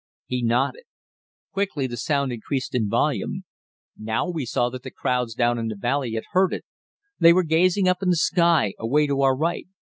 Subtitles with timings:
[0.25, 0.85] He nodded.
[1.53, 3.43] Quickly the sound increased in volume.
[3.95, 6.65] Now we saw that the crowds down in the valley had heard it.
[7.19, 9.67] They were gazing up in the sky, away to our right.